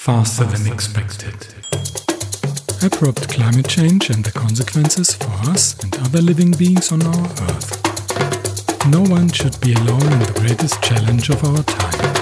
[0.00, 1.34] faster than expected.
[2.82, 8.88] Abrupt climate change and the consequences for us and other living beings on our Earth.
[8.88, 12.14] No one should be alone in the greatest challenge of our time.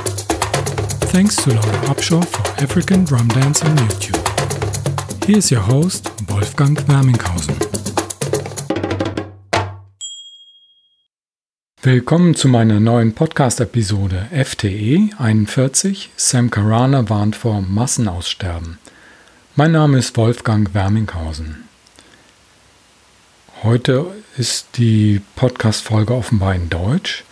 [1.15, 5.25] Thanks to Laura Upshaw for African Drum Dance on YouTube.
[5.25, 7.78] Here's your host, Wolfgang Werminghausen.
[11.83, 16.11] Willkommen zu meiner neuen Podcast-Episode FTE 41.
[16.17, 18.81] Sam Carana warnt vor Massenaussterben.
[19.55, 21.69] Mein Name ist Wolfgang Werminghausen.
[23.63, 27.23] Heute ist die Podcast-Folge offenbar in Deutsch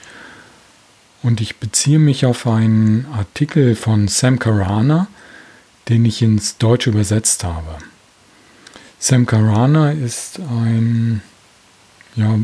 [1.25, 5.09] und ich beziehe mich auf einen Artikel von Sam Carana,
[5.89, 7.79] den ich ins Deutsche übersetzt habe.
[9.01, 11.21] Sam Carana ist ein
[12.15, 12.39] ja,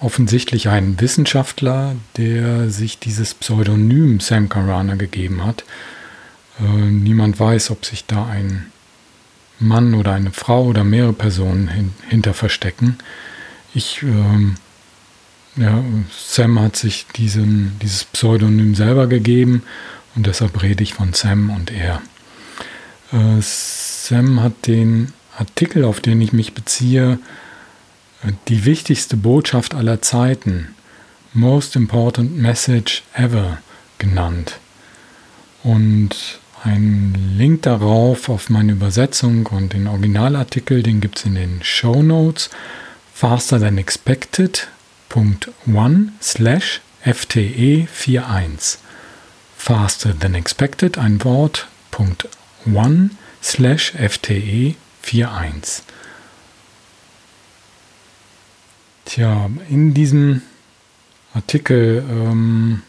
[0.00, 5.64] offensichtlich ein Wissenschaftler, der sich dieses Pseudonym Sam Carana gegeben hat.
[6.60, 8.66] Äh, niemand weiß, ob sich da ein
[9.58, 12.98] Mann oder eine Frau oder mehrere Personen hin, hinter verstecken.
[13.74, 14.56] Ich, ähm,
[15.56, 15.82] ja,
[16.16, 19.62] Sam hat sich diesen, dieses Pseudonym selber gegeben
[20.16, 22.02] und deshalb rede ich von Sam und er.
[23.12, 27.18] Äh, Sam hat den Artikel, auf den ich mich beziehe,
[28.48, 30.74] die wichtigste Botschaft aller Zeiten,
[31.32, 33.58] Most Important Message Ever
[33.98, 34.58] genannt.
[35.62, 41.60] Und ein Link darauf auf meine Übersetzung und den Originalartikel, den gibt es in den
[41.62, 42.50] Show Notes.
[43.12, 48.78] Faster than expected.one slash FTE41.
[49.56, 52.28] Faster than expected, ein Wort, Punkt
[52.64, 53.10] one
[53.42, 55.82] slash FTE41.
[59.04, 60.42] Tja, in diesem
[61.34, 62.82] Artikel ähm,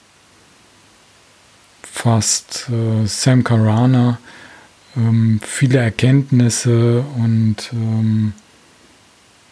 [1.83, 4.19] fasst äh, Sam Carana
[4.95, 8.33] ähm, viele Erkenntnisse und ähm,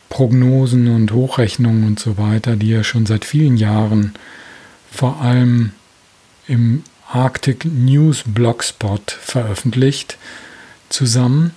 [0.09, 4.13] Prognosen und Hochrechnungen und so weiter, die er schon seit vielen Jahren
[4.91, 5.71] vor allem
[6.47, 10.17] im Arctic News Blogspot veröffentlicht,
[10.89, 11.55] zusammen.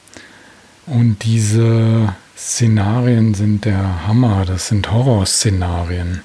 [0.87, 6.21] Und diese Szenarien sind der Hammer, das sind Horrorszenarien.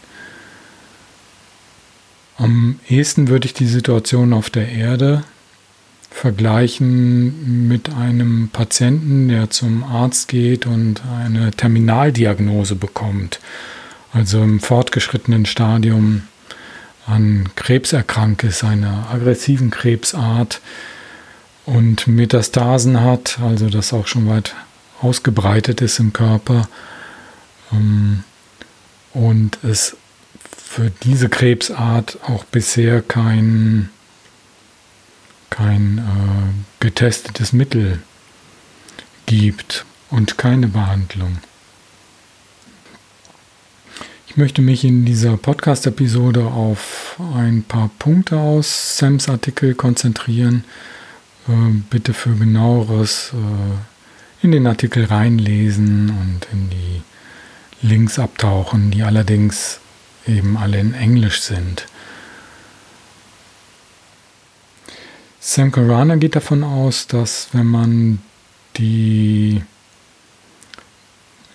[2.38, 5.23] Am ehesten würde ich die Situation auf der Erde
[6.09, 13.39] vergleichen mit einem Patienten, der zum Arzt geht und eine Terminaldiagnose bekommt,
[14.11, 16.23] also im fortgeschrittenen Stadium
[17.07, 20.59] an Krebs erkrankt ist, einer aggressiven Krebsart
[21.66, 24.53] und Metastasen hat, also das auch schon weit
[25.01, 26.67] ausgebreitet ist im Körper
[27.72, 28.23] ähm,
[29.13, 29.97] und es
[30.72, 33.89] für diese Krebsart auch bisher kein,
[35.50, 38.01] kein äh, getestetes Mittel
[39.25, 41.39] gibt und keine Behandlung.
[44.28, 50.63] Ich möchte mich in dieser Podcast-Episode auf ein paar Punkte aus Sams Artikel konzentrieren.
[51.50, 53.91] Äh, bitte für genaueres äh,
[54.41, 57.02] in den Artikel reinlesen und in die
[57.81, 59.79] Links abtauchen, die allerdings
[60.28, 61.85] eben alle in Englisch sind.
[65.40, 68.19] Sam Carana geht davon aus, dass wenn man
[68.78, 69.63] die,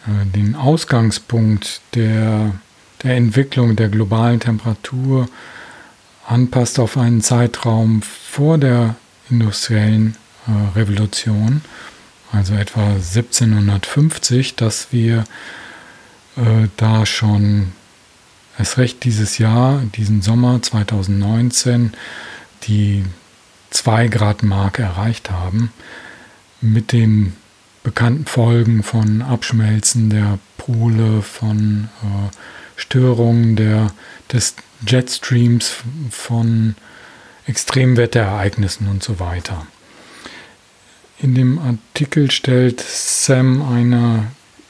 [0.07, 2.53] äh, den Ausgangspunkt der,
[3.03, 5.29] der Entwicklung der globalen Temperatur
[6.27, 8.97] anpasst auf einen Zeitraum vor der
[9.31, 10.17] industriellen
[10.49, 11.63] äh, Revolution,
[12.37, 15.25] also etwa 1750, dass wir
[16.37, 17.73] äh, da schon
[18.59, 21.93] erst recht dieses Jahr, diesen Sommer 2019,
[22.65, 23.05] die
[23.71, 25.73] 2 Grad Marke erreicht haben,
[26.61, 27.35] mit den
[27.83, 32.37] bekannten Folgen von Abschmelzen der Pole, von äh,
[32.77, 33.93] Störungen der,
[34.33, 35.73] des Jetstreams,
[36.11, 36.75] von
[37.47, 39.67] Extremwetterereignissen und so weiter.
[41.18, 44.27] In dem Artikel stellt Sam eine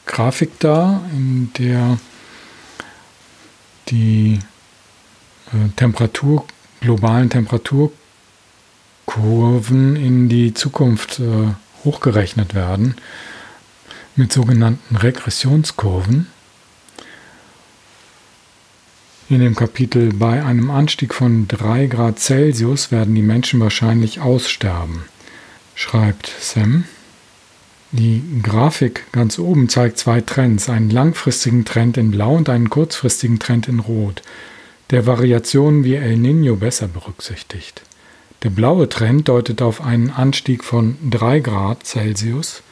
[0.07, 1.99] Grafik dar, in der
[3.89, 4.39] die
[5.53, 6.47] äh, Temperatur,
[6.81, 11.49] globalen Temperaturkurven in die Zukunft äh,
[11.85, 12.95] hochgerechnet werden
[14.15, 16.29] mit sogenannten Regressionskurven.
[19.29, 25.03] In dem Kapitel bei einem Anstieg von 3 Grad Celsius werden die Menschen wahrscheinlich aussterben
[25.77, 26.85] schreibt Sam.
[27.93, 33.39] Die Grafik ganz oben zeigt zwei Trends, einen langfristigen Trend in Blau und einen kurzfristigen
[33.39, 34.23] Trend in Rot,
[34.91, 37.83] der Variationen wie El Nino besser berücksichtigt.
[38.43, 42.63] Der blaue Trend deutet auf einen Anstieg von 3 Grad Celsius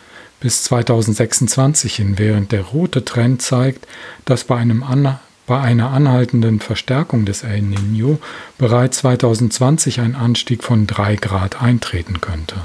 [0.41, 3.87] bis 2026 hin, während der rote Trend zeigt,
[4.25, 8.19] dass bei, an, bei einer anhaltenden Verstärkung des El Niño
[8.59, 12.57] bereits 2020 ein Anstieg von 3 Grad eintreten könnte.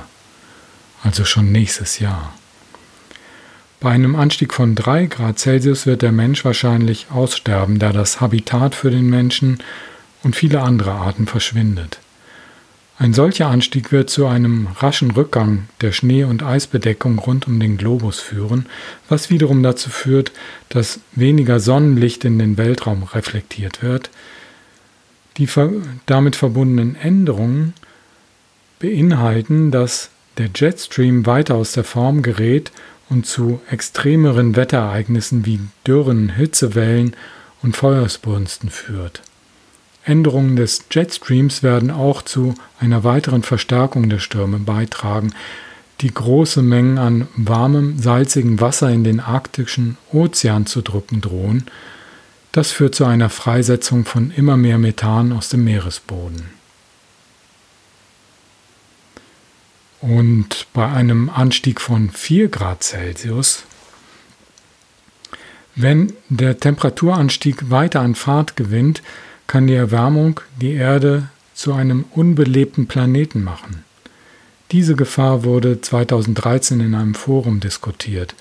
[1.03, 2.33] Also schon nächstes Jahr.
[3.79, 8.75] Bei einem Anstieg von 3 Grad Celsius wird der Mensch wahrscheinlich aussterben, da das Habitat
[8.75, 9.59] für den Menschen
[10.23, 11.99] und viele andere Arten verschwindet.
[12.97, 17.77] Ein solcher Anstieg wird zu einem raschen Rückgang der Schnee- und Eisbedeckung rund um den
[17.77, 18.65] Globus führen,
[19.07, 20.33] was wiederum dazu führt,
[20.67, 24.09] dass weniger Sonnenlicht in den Weltraum reflektiert wird.
[25.37, 25.47] Die
[26.05, 27.73] damit verbundenen Änderungen
[28.79, 32.71] beinhalten, dass der Jetstream weiter aus der Form gerät
[33.09, 37.15] und zu extremeren Wetterereignissen wie Dürren, Hitzewellen
[37.61, 39.21] und Feuersbrunsten führt.
[40.05, 45.33] Änderungen des Jetstreams werden auch zu einer weiteren Verstärkung der Stürme beitragen,
[46.01, 51.65] die große Mengen an warmem, salzigem Wasser in den arktischen Ozean zu drücken drohen.
[52.53, 56.58] Das führt zu einer Freisetzung von immer mehr Methan aus dem Meeresboden.
[60.01, 63.63] Und bei einem Anstieg von 4 Grad Celsius,
[65.75, 69.01] wenn der Temperaturanstieg weiter an Fahrt gewinnt,
[69.47, 73.83] kann die Erwärmung die Erde zu einem unbelebten Planeten machen.
[74.71, 78.35] Diese Gefahr wurde 2013 in einem Forum diskutiert.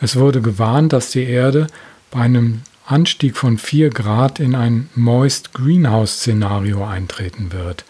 [0.00, 1.68] Es wurde gewarnt, dass die Erde
[2.10, 7.84] bei einem Anstieg von 4 Grad in ein Moist Greenhouse-Szenario eintreten wird.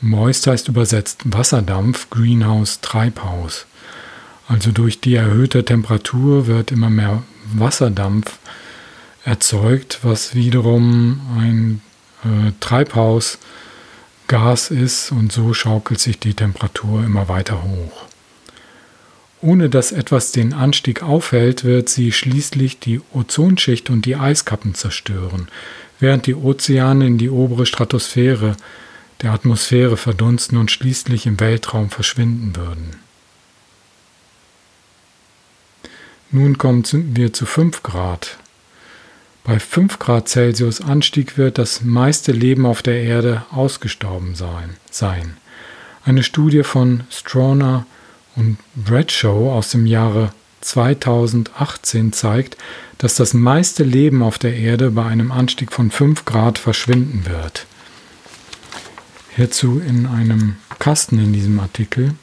[0.00, 3.66] Moist heißt übersetzt Wasserdampf, Greenhouse Treibhaus.
[4.46, 8.38] Also durch die erhöhte Temperatur wird immer mehr Wasserdampf
[9.24, 11.80] erzeugt, was wiederum ein
[12.24, 18.04] äh, Treibhausgas ist und so schaukelt sich die Temperatur immer weiter hoch.
[19.40, 25.48] Ohne dass etwas den Anstieg aufhält, wird sie schließlich die Ozonschicht und die Eiskappen zerstören,
[26.00, 28.56] während die Ozeane in die obere Stratosphäre
[29.22, 32.96] der Atmosphäre verdunsten und schließlich im Weltraum verschwinden würden.
[36.30, 38.36] Nun kommen wir zu 5 Grad.
[39.44, 45.36] Bei 5 Grad Celsius Anstieg wird das meiste Leben auf der Erde ausgestorben sein.
[46.04, 47.86] Eine Studie von Stroner
[48.36, 52.58] und Bradshaw aus dem Jahre 2018 zeigt,
[52.98, 57.66] dass das meiste Leben auf der Erde bei einem Anstieg von 5 Grad verschwinden wird.
[59.38, 62.14] Hierzu in einem Kasten in diesem Artikel.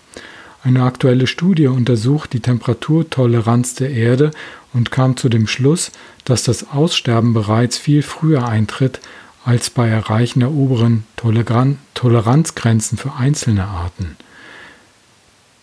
[0.65, 4.31] Eine aktuelle Studie untersucht die Temperaturtoleranz der Erde
[4.73, 5.93] und kam zu dem Schluss,
[6.25, 8.99] dass das Aussterben bereits viel früher eintritt
[9.45, 14.17] als bei Erreichen der oberen Toleran Toleranzgrenzen für einzelne Arten.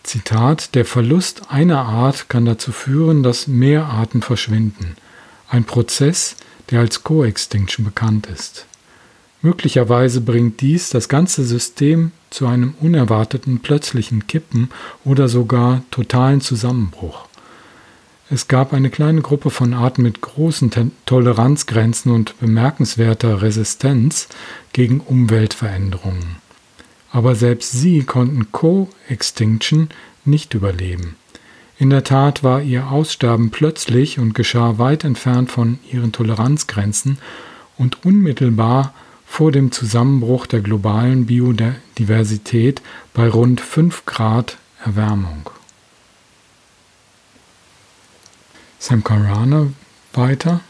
[0.01, 4.95] Zitat, der Verlust einer Art kann dazu führen, dass mehr Arten verschwinden.
[5.49, 6.35] Ein Prozess,
[6.71, 8.65] der als Coextinction bekannt ist.
[9.43, 14.69] Möglicherweise bringt dies das ganze System zu einem unerwarteten plötzlichen Kippen
[15.03, 17.27] oder sogar totalen Zusammenbruch.
[18.29, 20.71] Es gab eine kleine Gruppe von Arten mit großen
[21.05, 24.29] Toleranzgrenzen und bemerkenswerter Resistenz
[24.71, 26.37] gegen Umweltveränderungen.
[27.11, 29.89] Aber selbst sie konnten Co-Extinction
[30.23, 31.17] nicht überleben.
[31.77, 37.17] In der Tat war ihr Aussterben plötzlich und geschah weit entfernt von ihren Toleranzgrenzen
[37.77, 38.93] und unmittelbar
[39.33, 42.83] vor dem Zusammenbruch der globalen Biodiversität
[43.15, 45.49] bei rund 5 Grad Erwärmung.
[48.77, 49.73] Samkarana
[50.13, 50.61] weiter.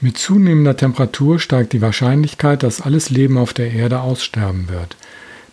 [0.00, 4.96] Mit zunehmender Temperatur steigt die Wahrscheinlichkeit, dass alles Leben auf der Erde aussterben wird,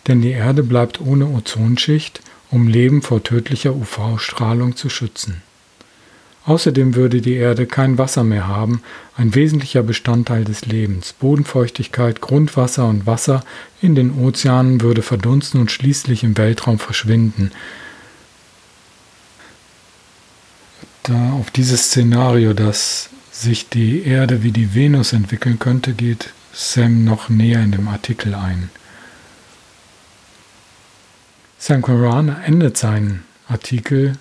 [0.06, 2.20] denn die Erde bleibt ohne Ozonschicht,
[2.52, 5.42] um Leben vor tödlicher UV-Strahlung zu schützen.
[6.46, 8.82] Außerdem würde die Erde kein Wasser mehr haben,
[9.16, 11.14] ein wesentlicher Bestandteil des Lebens.
[11.14, 13.42] Bodenfeuchtigkeit, Grundwasser und Wasser
[13.80, 17.50] in den Ozeanen würde verdunsten und schließlich im Weltraum verschwinden.
[21.04, 27.04] Da auf dieses Szenario, dass sich die Erde wie die Venus entwickeln könnte, geht Sam
[27.04, 28.70] noch näher in dem Artikel ein.
[31.58, 34.18] Sam Quran endet seinen Artikel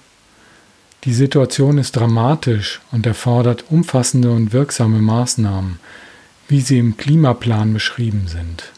[1.03, 5.79] die Situation ist dramatisch und erfordert umfassende und wirksame Maßnahmen,
[6.47, 8.71] wie sie im Klimaplan beschrieben sind.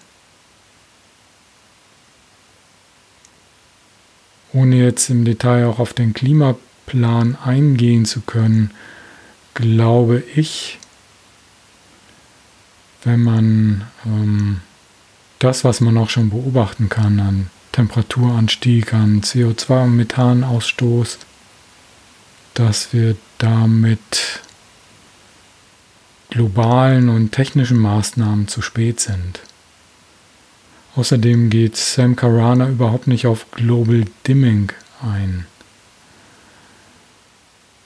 [4.54, 8.72] Ohne jetzt im Detail auch auf den Klimaplan eingehen zu können,
[9.54, 10.80] glaube ich,
[13.04, 14.62] wenn man ähm,
[15.40, 21.20] das, was man auch schon beobachten kann an Temperaturanstieg, an CO2- und Methanausstoß,
[22.56, 24.42] dass wir damit
[26.30, 29.40] globalen und technischen Maßnahmen zu spät sind.
[30.96, 34.72] Außerdem geht Sam Karana überhaupt nicht auf Global Dimming
[35.02, 35.46] ein.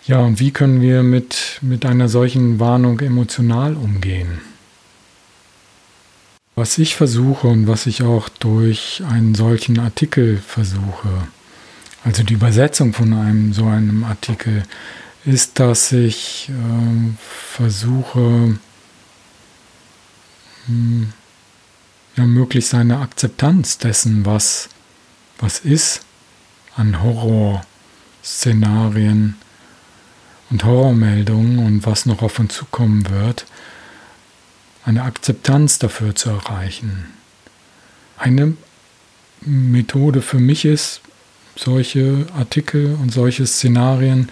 [0.06, 4.42] Ja, und wie können wir mit, mit einer solchen Warnung emotional umgehen?
[6.56, 11.28] Was ich versuche und was ich auch durch einen solchen Artikel versuche,
[12.04, 14.64] also die Übersetzung von einem so einem Artikel,
[15.26, 16.54] ist, dass ich äh,
[17.20, 18.60] versuche, mh,
[20.68, 21.14] hm,
[22.16, 24.70] ja, möglichst eine Akzeptanz dessen, was,
[25.38, 26.06] was ist
[26.76, 29.36] an Horrorszenarien
[30.50, 33.46] und Horrormeldungen und was noch auf uns zukommen wird,
[34.86, 37.14] eine Akzeptanz dafür zu erreichen.
[38.18, 38.54] Eine
[39.42, 41.02] Methode für mich ist,
[41.60, 44.30] solche Artikel und solche Szenarien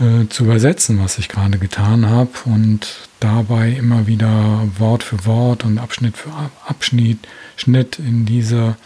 [0.00, 5.64] äh, zu übersetzen, was ich gerade getan habe und dabei immer wieder Wort für Wort
[5.64, 6.30] und Abschnitt für
[6.66, 7.18] Abschnitt
[7.56, 8.76] Schnitt in diese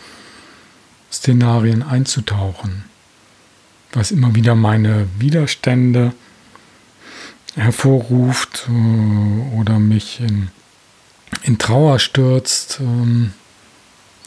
[1.12, 2.85] Szenarien einzutauchen,
[3.92, 6.12] was immer wieder meine Widerstände
[7.54, 10.49] hervorruft äh, oder mich in,
[11.44, 13.33] in Trauer stürzt, ähm,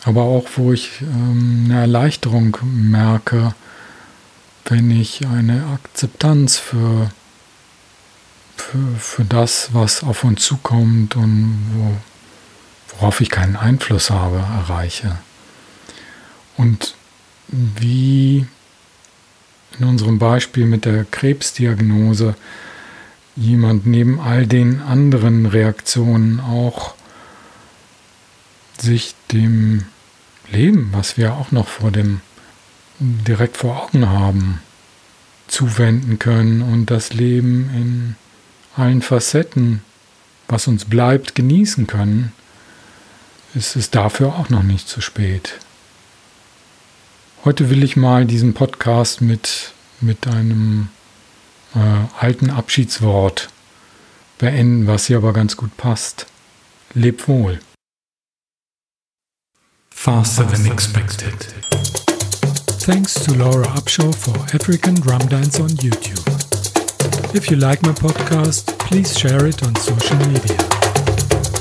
[0.07, 3.53] aber auch wo ich ähm, eine Erleichterung merke,
[4.65, 7.11] wenn ich eine Akzeptanz für,
[8.55, 11.97] für, für das, was auf uns zukommt und wo,
[12.95, 15.19] worauf ich keinen Einfluss habe, erreiche.
[16.55, 16.95] Und
[17.49, 18.47] wie
[19.77, 22.35] in unserem Beispiel mit der Krebsdiagnose
[23.35, 26.95] jemand neben all den anderen Reaktionen auch
[28.79, 29.85] sich dem
[30.51, 32.21] Leben, was wir auch noch vor dem
[32.99, 34.59] direkt vor Augen haben,
[35.47, 38.15] zuwenden können und das Leben in
[38.75, 39.81] allen Facetten,
[40.47, 42.31] was uns bleibt, genießen können,
[43.53, 45.59] ist es dafür auch noch nicht zu spät.
[47.45, 50.89] Heute will ich mal diesen Podcast mit, mit einem
[51.75, 51.79] äh,
[52.19, 53.49] alten Abschiedswort
[54.37, 56.27] beenden, was hier aber ganz gut passt.
[56.93, 57.59] Leb wohl.
[60.07, 61.33] Faster than expected.
[62.87, 66.25] Thanks to Laura Upshaw for African Drum Dance on YouTube.
[67.35, 70.57] If you like my podcast, please share it on social media.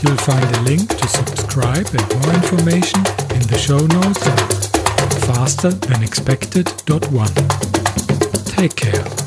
[0.01, 3.01] You'll find a link to subscribe and more information
[3.35, 4.37] in the show notes on
[5.27, 7.35] fasterthanexpected.one.
[8.45, 9.26] Take care.